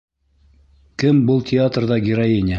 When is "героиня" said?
2.09-2.49